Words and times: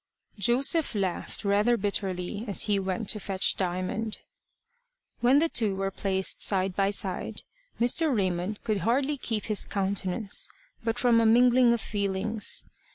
Joseph 0.39 0.95
laughed 0.95 1.45
rather 1.45 1.77
bitterly 1.77 2.43
as 2.47 2.63
he 2.63 2.79
went 2.79 3.07
to 3.09 3.19
fetch 3.19 3.55
Diamond. 3.55 4.17
When 5.19 5.37
the 5.37 5.47
two 5.47 5.75
were 5.75 5.91
placed 5.91 6.41
side 6.41 6.75
by 6.75 6.89
side, 6.89 7.43
Mr. 7.79 8.11
Raymond 8.11 8.63
could 8.63 8.79
hardly 8.79 9.15
keep 9.15 9.45
his 9.45 9.65
countenance, 9.67 10.49
but 10.83 10.97
from 10.97 11.21
a 11.21 11.25
mingling 11.27 11.71
of 11.71 11.81
feelings. 11.81 12.65